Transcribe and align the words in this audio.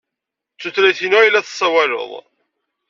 D 0.55 0.59
tutlayt-inu 0.61 1.17
ay 1.19 1.29
la 1.29 1.45
tessawaled. 1.45 2.11